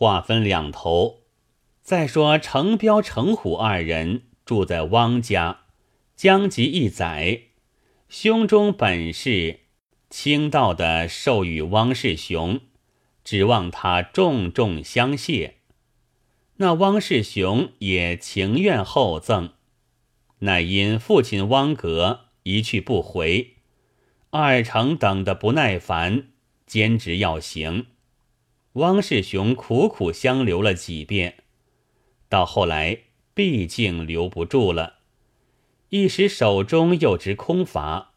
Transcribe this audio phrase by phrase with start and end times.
[0.00, 1.24] 话分两头。
[1.82, 5.64] 再说程彪、程虎二人住在汪家，
[6.16, 7.42] 将及一载，
[8.08, 9.60] 胸中本是
[10.08, 12.60] 倾倒的授予汪世雄，
[13.22, 15.56] 指望他重重相谢。
[16.56, 19.52] 那汪世雄也情愿厚赠，
[20.38, 23.56] 乃因父亲汪格一去不回，
[24.30, 26.28] 二成等得不耐烦，
[26.66, 27.84] 坚持要行。
[28.74, 31.38] 汪世雄苦苦相留了几遍。
[32.28, 32.98] 到后来，
[33.34, 34.98] 毕竟留不住了，
[35.88, 38.12] 一时手中又值空乏，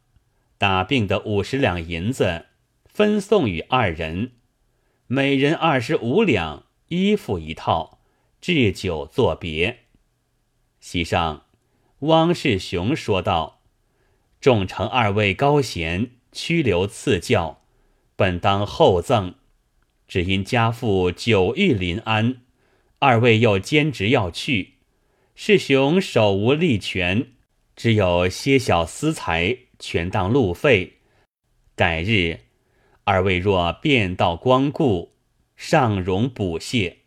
[0.59, 2.45] 打病的五十两银子
[2.85, 4.33] 分送与二人，
[5.07, 7.99] 每人二十五两，衣服一套，
[8.39, 9.79] 置酒作别。
[10.79, 11.45] 席上，
[11.99, 13.61] 汪世雄说道
[14.39, 17.61] ：“众承二位高贤屈留赐教，
[18.15, 19.33] 本当厚赠，
[20.13, 22.41] 只因家父久欲临安。”
[23.01, 24.75] 二位又兼职要去，
[25.33, 27.31] 世雄手无力权，
[27.75, 30.99] 只有些小私财，全当路费。
[31.75, 32.41] 改日，
[33.05, 35.15] 二位若便道光顾，
[35.55, 36.97] 尚容补谢。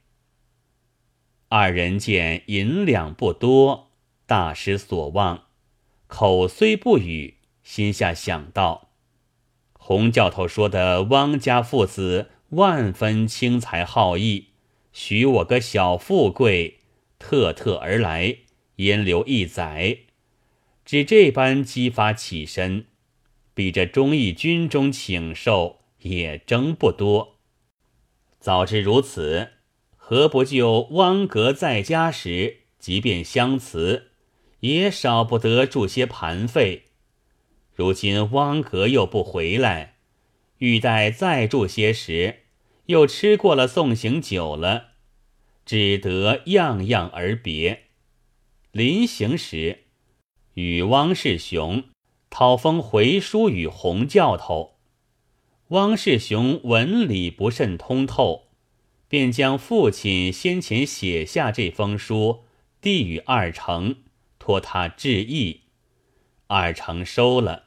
[1.49, 3.93] 二人见银两不多，
[4.27, 5.45] 大失所望，
[6.09, 8.91] 口虽不语，心下想到：
[9.75, 14.51] 洪教头说的汪家父子万分轻财好义。
[14.93, 16.79] 许我个小富贵，
[17.19, 18.37] 特特而来，
[18.77, 19.99] 焉留一载？
[20.85, 22.87] 只这般激发起身，
[23.53, 27.39] 比这忠义军中请受也争不多。
[28.39, 29.49] 早知如此，
[29.97, 34.13] 何不就汪格在家时，即便相辞，
[34.61, 36.85] 也少不得住些盘费。
[37.75, 39.96] 如今汪格又不回来，
[40.59, 42.41] 欲待再住些时。
[42.87, 44.91] 又吃过了送行酒了，
[45.65, 47.87] 只得样样而别。
[48.71, 49.87] 临行时，
[50.55, 51.83] 与汪世雄
[52.31, 54.77] 讨封回书与洪教头。
[55.71, 58.51] 汪世雄文理不甚通透，
[59.09, 62.45] 便将父亲先前写下这封书
[62.81, 63.97] 递与二成，
[64.39, 65.63] 托他致意。
[66.47, 67.66] 二成收了。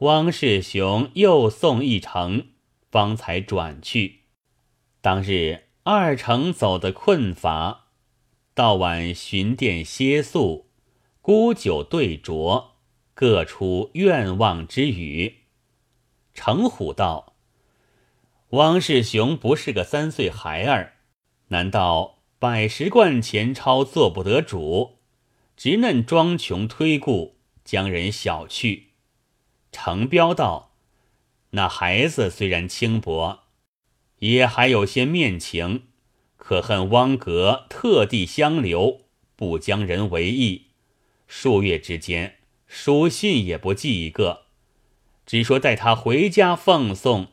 [0.00, 2.46] 汪世雄又送一程，
[2.90, 4.20] 方才转去。
[5.02, 7.88] 当日二程走得困乏，
[8.54, 10.70] 到晚寻店歇宿，
[11.20, 12.68] 沽酒对酌，
[13.12, 15.40] 各出愿望之语。
[16.32, 17.34] 程虎道
[18.52, 20.94] ：“汪世雄不是个三岁孩儿，
[21.48, 25.00] 难道百十贯钱钞做不得主，
[25.58, 28.84] 直嫩装穷推故，将人小觑？”
[29.72, 30.72] 程彪道
[31.50, 33.44] ：“那孩子虽然轻薄。”
[34.20, 35.84] 也还有些面情，
[36.36, 40.66] 可恨汪格特地相留，不将人为义。
[41.26, 42.36] 数月之间，
[42.66, 44.42] 书信也不寄一个，
[45.24, 47.28] 只说待他回家奉送。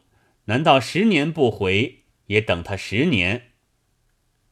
[0.46, 3.52] 难道十年不回，也等他十年？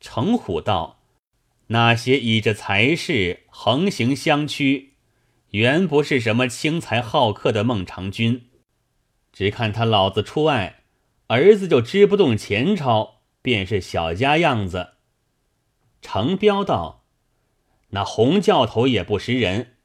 [0.01, 0.99] 程虎道
[1.67, 4.94] ：“那些倚着财势横行乡区，
[5.55, 8.49] 原不是什么轻财好客的孟尝君，
[9.31, 10.81] 只看他老子出外。”
[11.27, 14.89] 儿子就支不动钱钞，便是小家样子。
[16.01, 17.05] 程彪道
[17.89, 19.77] ：“那洪教头也不识人，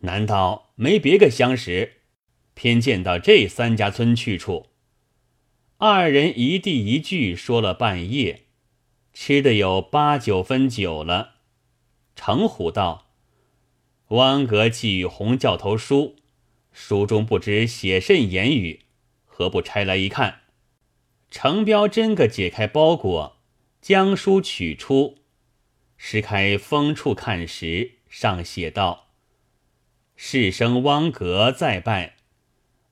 [0.00, 2.02] 难道没别个相识，
[2.52, 4.66] 偏见到这三家村去处？”
[5.78, 8.42] 二人一地一句说了半夜，
[9.14, 11.36] 吃的有八九分酒了。
[12.14, 13.11] 程虎道
[14.12, 16.16] ：“汪格寄与洪教头书，
[16.70, 18.80] 书中不知写甚言语，
[19.24, 20.40] 何不拆来一看？”
[21.30, 23.38] 程彪真个解开包裹，
[23.80, 25.16] 将书取出，
[25.96, 29.08] 撕开封处看时，上写道
[30.14, 32.16] ：“世生汪格再拜，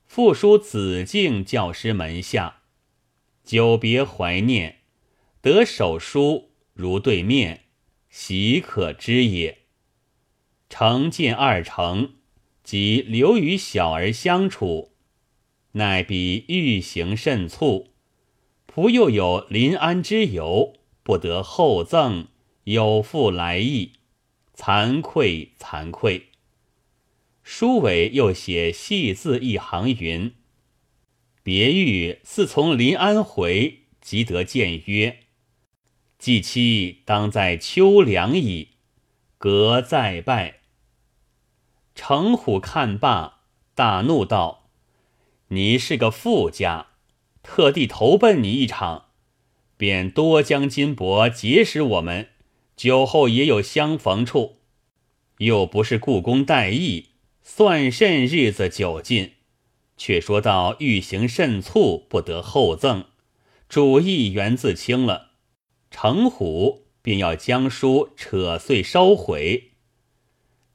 [0.07, 2.63] 复书子敬教师门下，
[3.45, 4.79] 久别怀念，
[5.43, 7.65] 得手书如对面，
[8.09, 9.60] 喜可知也。
[10.71, 12.15] 成见二成，
[12.65, 14.93] 即留与小儿相处，
[15.73, 17.89] 乃比欲行甚促。”
[18.73, 22.29] 仆又有临安之由，不得厚赠，
[22.65, 23.95] 有负来意，
[24.55, 26.29] 惭愧惭愧。
[27.43, 30.33] 书尾又写细字一行云
[31.43, 35.25] ：“别欲似从临安回，即得见曰：
[36.17, 38.69] 季期当在秋凉矣，
[39.37, 40.60] 隔再拜。”
[42.03, 43.41] 程虎看罢，
[43.75, 44.71] 大怒道
[45.49, 46.87] ：“你是个富家。”
[47.45, 49.09] 特地投奔你一场，
[49.77, 52.31] 便多将金帛结使我们，
[52.75, 54.57] 酒后也有相逢处。
[55.41, 57.09] 又不是故宫待议，
[57.43, 59.33] 算甚日子久近？
[59.99, 63.05] 却说到欲行甚促，不得厚赠，
[63.69, 65.33] 主意原自清了。
[65.91, 69.70] 程虎便要将书扯碎烧毁，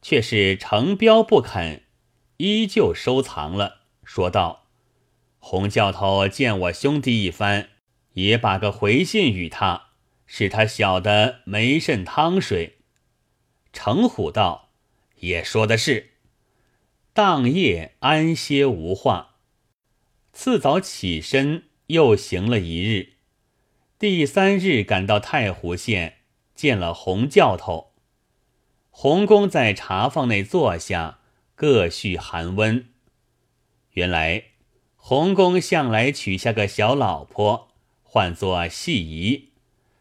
[0.07, 1.81] 却是程彪不肯，
[2.37, 4.67] 依旧收藏了，说道
[5.41, 7.69] ：“洪教头见我兄弟一番，
[8.13, 9.87] 也把个回信与他，
[10.27, 12.77] 使他晓得没甚汤水。”
[13.73, 14.69] 程虎道。
[15.21, 16.11] 也说的是，
[17.11, 19.37] 当夜安歇无话。
[20.31, 23.13] 次早起身，又行了一日。
[23.97, 26.17] 第三日赶到太湖县，
[26.53, 27.94] 见了洪教头。
[28.97, 31.19] 洪公在茶坊内坐下，
[31.53, 32.85] 各叙寒温。
[33.91, 34.45] 原来
[34.95, 37.67] 洪公向来娶下个小老婆，
[38.03, 39.49] 唤作细姨，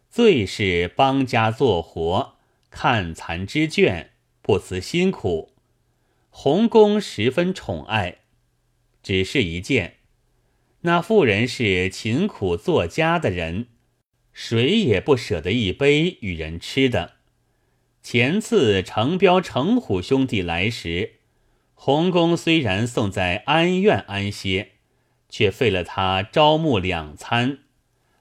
[0.08, 2.37] 最是帮家做活，
[2.70, 4.11] 看残织绢。
[4.41, 5.50] 不辞辛苦，
[6.31, 8.19] 洪公十分宠爱。
[9.02, 9.96] 只是一件，
[10.82, 13.67] 那妇人是勤苦作家的人，
[14.32, 17.14] 谁也不舍得一杯与人吃的。
[18.05, 21.15] 前次程彪、程虎兄弟来时，
[21.73, 24.73] 洪公虽然送在安院安歇，
[25.31, 27.61] 却费了他招募两餐，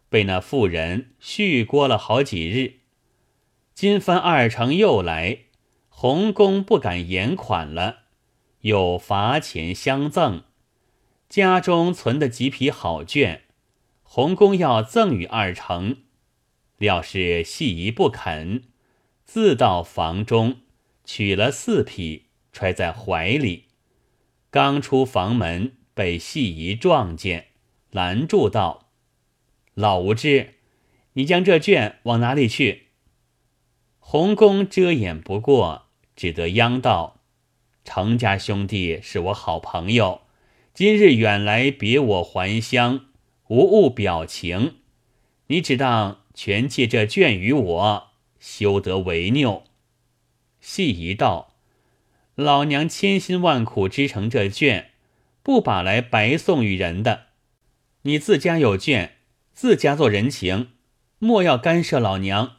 [0.07, 2.75] 被那妇人续锅了好几日。
[3.73, 5.39] 今番二成又来。
[5.89, 8.03] 洪公不敢延款了，
[8.61, 10.43] 又罚钱相赠。
[11.27, 13.43] 家中存的几匹好卷，
[14.01, 15.97] 洪公要赠与二成，
[16.77, 18.63] 料是细姨不肯，
[19.25, 20.57] 自到房中
[21.03, 23.65] 取了四匹，揣在怀里。
[24.49, 27.47] 刚出房门，被细姨撞见，
[27.89, 28.91] 拦住道
[29.73, 30.55] ：“老无知，
[31.13, 32.89] 你将这卷往哪里去？”
[33.99, 35.87] 洪公遮掩不过。
[36.15, 37.21] 只得央道
[37.83, 40.21] ：“程家兄弟是我好朋友，
[40.71, 43.07] 今日远来别我还乡，
[43.47, 44.75] 无误表情。
[45.47, 48.11] 你只当全借这卷与我，
[48.43, 49.63] 休得违拗。”
[50.59, 51.55] 细一道
[52.35, 54.91] ：“老娘千辛万苦织成这卷，
[55.41, 57.27] 不把来白送与人的。
[58.01, 59.13] 你自家有卷，
[59.53, 60.71] 自家做人情，
[61.19, 62.57] 莫要干涉老娘。”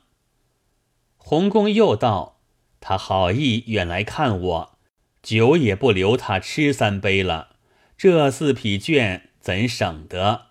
[1.18, 2.40] 洪公又道。
[2.86, 4.78] 他好意远来看我，
[5.22, 7.56] 酒也不留他吃三杯了。
[7.96, 10.48] 这四匹绢怎省得？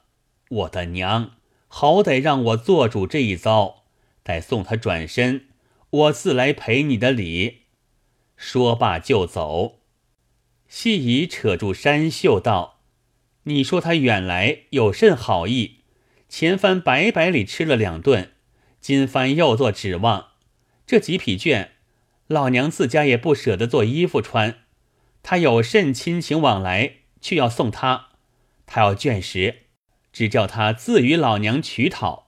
[0.49, 1.33] 我的娘，
[1.67, 3.82] 好歹让我做主这一遭。
[4.23, 5.47] 待送他转身，
[5.89, 7.63] 我自来赔你的礼。
[8.35, 9.81] 说罢就走。
[10.67, 12.81] 细姨扯住山秀道
[13.43, 15.81] ：“你说他远来有甚好意？
[16.27, 18.31] 前番白白里吃了两顿，
[18.79, 20.29] 今番又做指望。
[20.87, 21.69] 这几匹绢。”
[22.27, 24.59] 老娘自家也不舍得做衣服穿，
[25.21, 28.07] 他有甚亲情往来，却要送他。
[28.65, 29.65] 他要绢时，
[30.13, 32.22] 只叫他自与老娘取讨。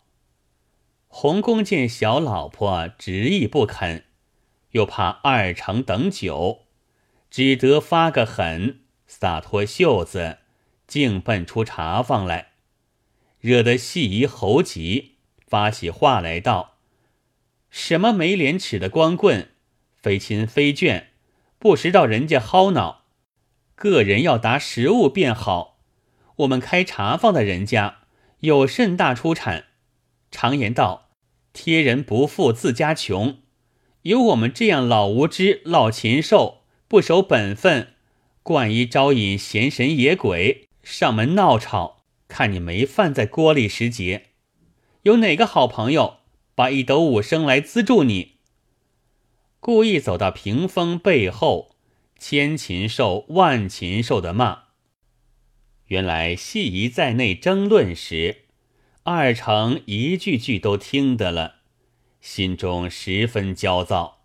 [1.18, 4.04] 洪公见小老婆执意不肯，
[4.72, 6.66] 又怕二成等久，
[7.32, 10.40] 只得发个狠，洒脱袖子，
[10.86, 12.50] 径奔出茶坊来，
[13.40, 15.16] 惹得细姨猴急，
[15.48, 16.80] 发起话来道
[17.72, 19.52] ：“什么没廉耻的光棍！”
[19.96, 21.06] 非亲非眷，
[21.58, 23.06] 不时到人家薅脑，
[23.74, 25.80] 个人要打食物便好。
[26.36, 28.00] 我们开茶坊的人家
[28.42, 29.68] 有甚大出产？
[30.30, 31.04] 常言道
[31.56, 33.38] ：“贴人不富，自家穷。”
[34.04, 37.94] 有我们这样老无知、老禽兽，不守本分，
[38.44, 44.28] 惯一招引闲神野鬼上门闹吵，看你没饭在锅里时节，
[45.02, 46.18] 有哪个好朋友
[46.54, 48.34] 把一斗五升来资助你？
[49.60, 51.76] 故意走到屏风背后，
[52.20, 54.66] 千禽兽万禽兽的骂。
[55.88, 58.45] 原来戏姨在内争论时，
[59.08, 61.58] 二成一句句都听得了，
[62.22, 64.24] 心中十分焦躁。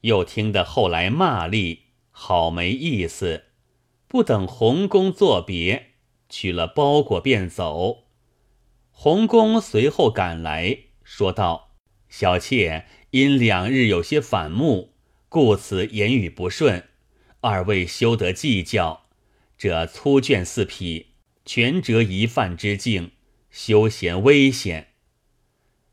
[0.00, 1.80] 又听得后来骂力，
[2.10, 3.44] 好没意思。
[4.08, 5.90] 不等洪公作别，
[6.30, 8.04] 取了包裹便走。
[8.90, 11.72] 洪公随后赶来说道
[12.08, 14.94] ：“小妾。”因两日有些反目，
[15.28, 16.88] 故此言语不顺。
[17.42, 19.08] 二位休得计较。
[19.58, 21.08] 这粗绢四匹，
[21.44, 23.10] 全折一饭之境，
[23.50, 24.88] 休嫌危险。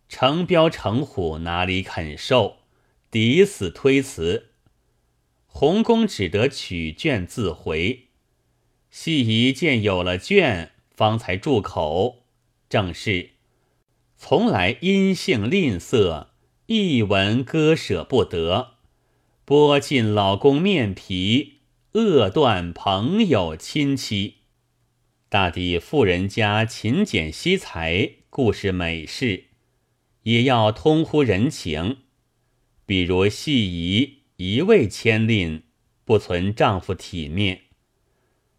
[0.10, 2.58] 程彪、程虎哪里肯受，
[3.12, 4.52] 抵死推辞。
[5.46, 8.08] 洪公只得取卷自回。
[8.90, 12.24] 细姨见有了卷，方才住口。
[12.70, 13.32] 正是
[14.18, 16.28] 从来阴性吝啬，
[16.68, 18.76] 一文割舍不得，
[19.46, 21.60] 剥尽老公面皮，
[21.94, 24.36] 扼断朋友亲戚。
[25.30, 29.48] 大抵富人家勤俭惜财，固是美事，
[30.24, 31.98] 也要通乎人情。
[32.86, 35.64] 比如戏姨一味牵令，
[36.06, 37.64] 不存丈夫体面，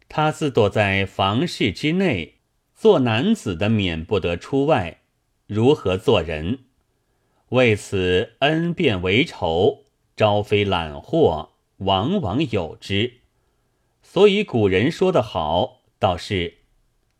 [0.07, 2.35] 她自躲在房室之内，
[2.75, 5.01] 做男子的免不得出外，
[5.47, 6.59] 如何做人？
[7.47, 9.85] 为此恩变为仇，
[10.15, 13.21] 招非揽祸，往往有之。
[14.03, 16.58] 所以古人说得好，倒是。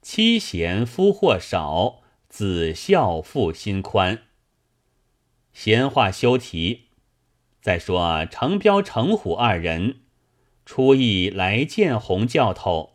[0.01, 4.21] 妻贤夫祸少，子孝父心宽。
[5.51, 6.85] 闲话休提。
[7.61, 9.99] 再说程彪、程虎二人，
[10.65, 12.93] 初一来见洪教头，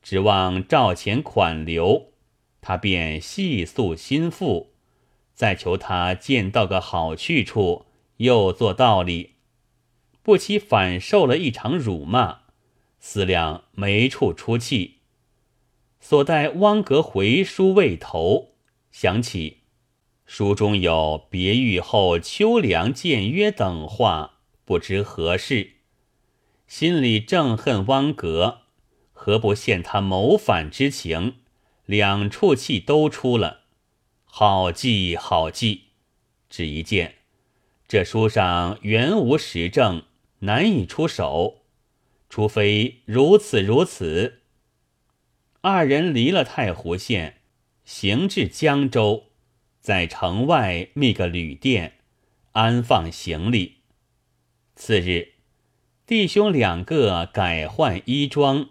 [0.00, 2.12] 指望赵钱款留，
[2.60, 4.74] 他便细诉心腹，
[5.34, 7.86] 再求他见到个好去处，
[8.18, 9.34] 又做道理，
[10.22, 12.42] 不期反受了一场辱骂，
[13.00, 15.00] 思量没处出气。
[16.06, 18.50] 所带汪格回书未投，
[18.92, 19.60] 想起
[20.26, 25.76] 书中有别狱后秋凉见约等话，不知何事，
[26.66, 28.58] 心里正恨汪格，
[29.14, 31.36] 何不现他谋反之情？
[31.86, 33.60] 两处气都出了，
[34.26, 35.84] 好计好计，
[36.50, 37.14] 只一见
[37.88, 40.02] 这书上原无实证，
[40.40, 41.62] 难以出手，
[42.28, 44.42] 除非如此如此。
[45.66, 47.36] 二人离了太湖县，
[47.86, 49.28] 行至江州，
[49.80, 51.94] 在城外觅个旅店，
[52.52, 53.76] 安放行李。
[54.76, 55.28] 次日，
[56.06, 58.68] 弟兄两个改换衣装，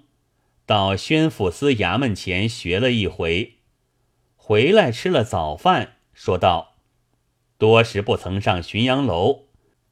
[0.67, 3.55] 到宣抚司衙门前学了一回，
[4.35, 6.75] 回来吃了早饭，说道
[7.57, 9.45] ：“多时不曾上浔阳楼，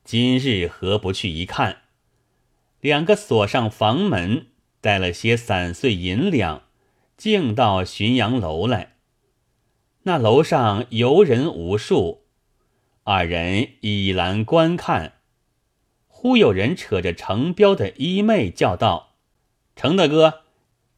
[0.03, 1.77] 今日何不去一看？”
[2.79, 6.61] 两个锁上房门，带了些散碎银两。
[7.21, 8.95] 径到浔阳楼来，
[10.05, 12.23] 那楼上游人无数，
[13.03, 15.19] 二人倚栏观看。
[16.07, 19.17] 忽有人扯着程彪的衣袂，叫道
[19.77, 20.41] ：“程大哥，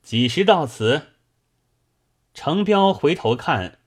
[0.01, 1.07] 几时到此？”
[2.33, 3.79] 程彪回头看，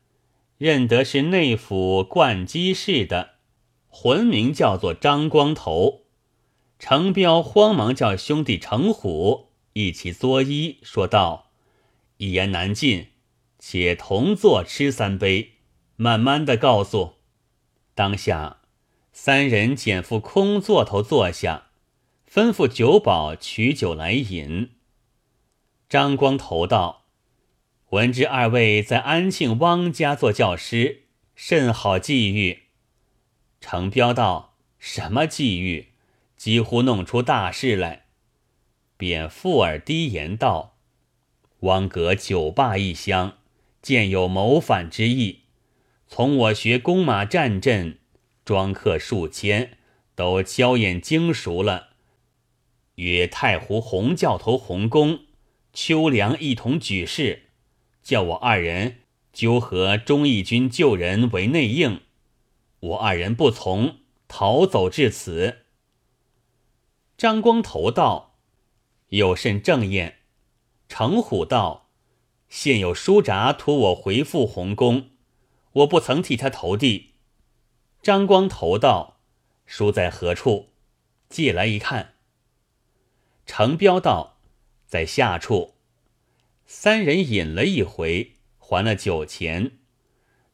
[0.58, 3.30] 认得是内府灌机事的，
[3.88, 6.02] 魂名叫做张光头。
[6.78, 11.45] 程彪慌忙叫兄弟程虎一起作揖，说道。
[12.18, 13.08] 一言难尽，
[13.58, 15.52] 且同坐吃三杯，
[15.96, 17.16] 慢慢的告诉。
[17.94, 18.60] 当下
[19.12, 21.68] 三人捡副空座头坐下，
[22.30, 24.72] 吩咐酒保取酒来饮。
[25.88, 27.04] 张光头道
[27.90, 31.04] ：“闻知二位在安庆汪家做教师，
[31.34, 32.64] 甚好际遇。”
[33.60, 35.92] 程彪道：“什么际遇？
[36.36, 38.06] 几乎弄出大事来。”
[38.98, 40.75] 便附耳低言道。
[41.66, 43.38] 汪阁酒罢一厢，
[43.82, 45.40] 见有谋反之意，
[46.06, 47.98] 从我学弓马战阵，
[48.44, 49.76] 庄客数千，
[50.14, 51.88] 都交眼精熟了。
[52.96, 55.20] 约太湖洪教头洪公、
[55.72, 57.50] 秋凉一同举事，
[58.02, 58.98] 叫我二人
[59.32, 62.00] 纠合忠义军救人为内应，
[62.78, 63.96] 我二人不从，
[64.28, 65.58] 逃走至此。
[67.18, 68.36] 张光头道
[69.10, 70.18] ：“有甚正验？”
[70.88, 71.90] 程虎道
[72.48, 75.10] ：“现有书札托我回复洪公，
[75.72, 77.14] 我不曾替他投递。”
[78.02, 79.20] 张光头道
[79.66, 80.70] ：“书在何处？
[81.28, 82.14] 借来一看。”
[83.44, 84.38] 程彪道
[84.86, 85.74] ：“在下处。”
[86.66, 89.78] 三人饮了一回，还了酒钱。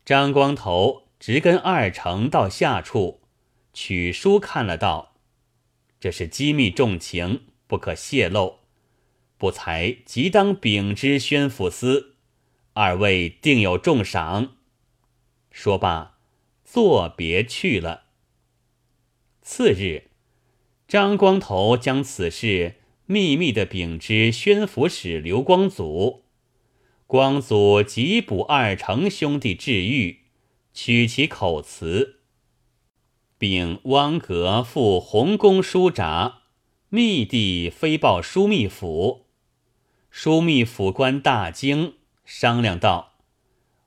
[0.05, 3.23] 张光头直跟二成到下处
[3.73, 5.15] 取书看了，道
[6.01, 8.61] ：“这是机密重情，不可泄露。”
[9.43, 12.15] 不才即当禀之宣抚司，
[12.75, 14.53] 二位定有重赏。
[15.51, 16.17] 说罢，
[16.65, 18.05] 作别去了。
[19.41, 20.11] 次日，
[20.87, 26.23] 张光头将此事秘密的禀知宣抚使刘光祖，
[27.09, 30.21] 光祖即捕二成兄弟治狱，
[30.73, 32.21] 取其口词，
[33.37, 36.43] 并汪阁赴洪公书札，
[36.91, 39.22] 密递飞报枢密府。
[40.13, 41.95] 枢密府官大惊，
[42.27, 43.15] 商量道：“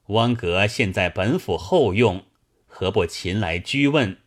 [0.07, 2.25] 汪格现在本府后用，
[2.65, 4.17] 何不擒来拘问？”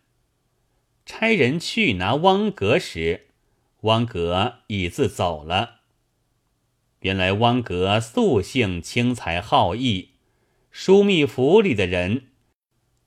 [1.05, 3.27] 差人去拿汪格时，
[3.81, 5.81] 汪格已自走了。
[7.01, 10.11] 原来汪格素性轻财好义，
[10.73, 12.29] 枢密府里的人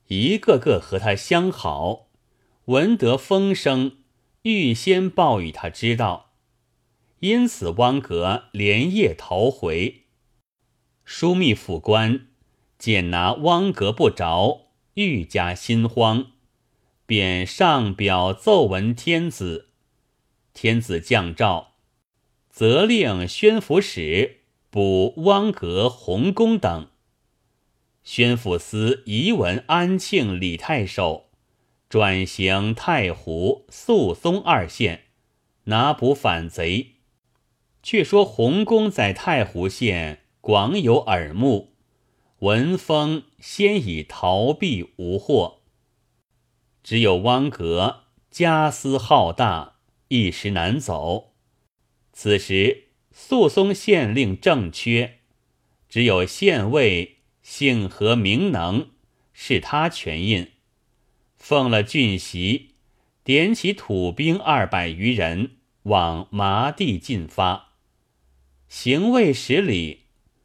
[0.07, 2.09] 一个个和他相好，
[2.65, 3.97] 闻得风声，
[4.43, 6.32] 预先报与他知道。
[7.23, 10.07] 因此，汪格连夜逃回。
[11.07, 12.27] 枢密府官
[12.77, 16.33] 见拿汪格不着，愈加心慌，
[17.05, 19.69] 便上表奏闻天子。
[20.53, 21.75] 天子降诏，
[22.49, 26.89] 责令宣抚使捕汪格、洪公等。
[28.03, 31.27] 宣抚司移文安庆李太守，
[31.87, 35.05] 转行太湖、肃松二县，
[35.63, 36.92] 拿捕反贼。
[37.83, 41.75] 却说洪公在太湖县广有耳目，
[42.39, 45.61] 闻风先已逃避无获。
[46.81, 49.75] 只有汪格家私浩大，
[50.07, 51.33] 一时难走。
[52.11, 55.19] 此时宿松县令正缺，
[55.87, 57.17] 只有县尉。
[57.43, 58.87] 姓何名能，
[59.33, 60.51] 是他全印，
[61.35, 62.75] 奉了郡席，
[63.25, 67.72] 点起土兵二百余人往麻地进发。
[68.75, 69.99] 行未十里，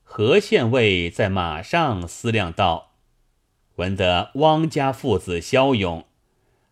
[0.04, 2.92] 何县尉在马上思量道
[3.76, 6.04] ：“闻得汪家父子骁勇，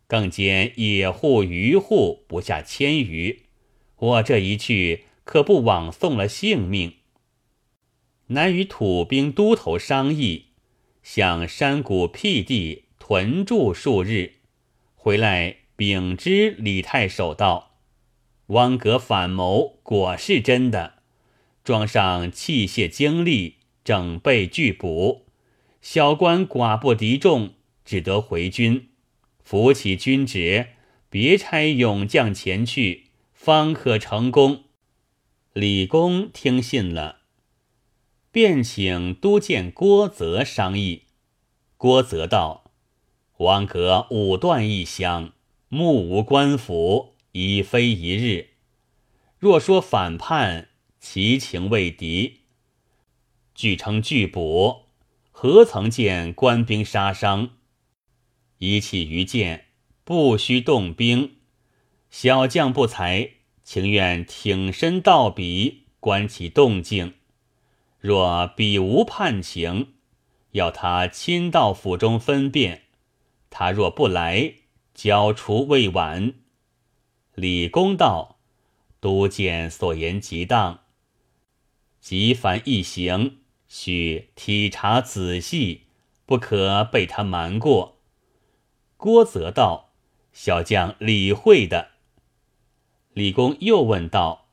[0.05, 3.47] 更兼野户渔户不下千余，
[3.95, 6.97] 我这一去，可不枉送了性命。”
[8.27, 10.49] 乃与土兵都头商议，
[11.01, 14.35] 向山谷僻地屯驻数日，
[14.93, 17.79] 回来禀知李太守道
[18.53, 20.96] ：“汪格反谋，果是真的。
[21.67, 25.25] 装上器械精力，整备拒捕。
[25.81, 28.87] 小官寡不敌众，只得回军。
[29.43, 30.67] 扶起军职，
[31.09, 34.63] 别差勇将前去，方可成功。”
[35.51, 37.17] 李公听信了。
[38.31, 41.01] 便请都监郭泽商议。
[41.75, 42.71] 郭泽道
[43.39, 45.33] ：“王格武断异乡，
[45.67, 48.51] 目无官府，已非一日。
[49.37, 50.69] 若说反叛，
[51.09, 52.41] 其情未敌。
[53.55, 54.87] 据称拒捕，
[55.31, 57.51] 何曾见官兵杀伤？
[58.57, 59.67] 一气于剑，
[60.03, 61.37] 不须动兵。
[62.09, 63.29] 小将不才，
[63.63, 67.13] 情愿挺身到彼，观其动静。”
[68.01, 69.93] 若彼无叛情，
[70.51, 72.81] 要他亲到府中分辨；
[73.49, 74.55] 他若不来，
[74.93, 76.33] 交除未晚。
[77.33, 78.39] 李公道：
[78.99, 80.81] 都监所言极当，
[82.09, 85.87] 即凡一行，须体察仔细，
[86.25, 87.97] 不可被他瞒过。
[88.95, 89.91] 郭则道：
[90.31, 91.89] 小将理会的。
[93.11, 94.47] 李公又问道：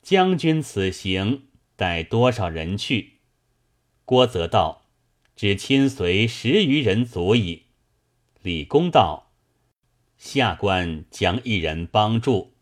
[0.00, 1.42] 将军此行？
[1.76, 3.18] 带多少人去？
[4.06, 4.86] 郭则道
[5.36, 7.64] ：“只亲随十余人足矣。”
[8.40, 9.30] 李公道
[10.16, 12.54] ：“下官将一人帮助。”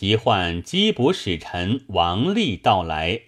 [0.00, 3.20] 即唤缉捕使臣王立到来。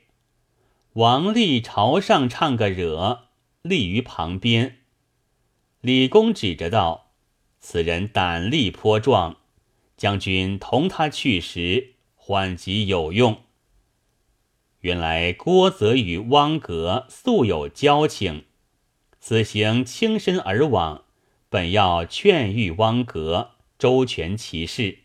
[0.94, 3.24] 王立朝上唱个惹，
[3.60, 4.78] 立于旁边。
[5.82, 7.10] 李公指着道
[7.60, 9.36] ：“此人胆力颇壮，
[9.98, 13.42] 将军同他去时，缓急有用。”
[14.80, 18.46] 原来郭泽与汪格素有交情，
[19.20, 21.04] 此行轻身而往，
[21.50, 25.00] 本要劝谕汪格周全其事。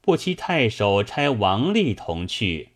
[0.00, 2.70] 不期太守差王立同去，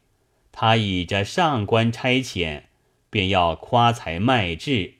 [0.52, 2.64] 他倚着上官差遣，
[3.10, 4.94] 便要夸才卖智，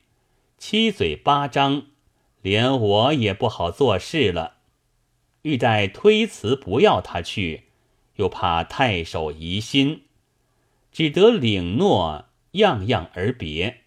[0.57, 1.87] 七嘴八张，
[2.41, 4.57] 连我也不好做事了。
[5.43, 7.65] 欲待推辞不要他去，
[8.15, 10.05] 又怕太守疑心。
[10.91, 13.84] 只得领诺，样样而别。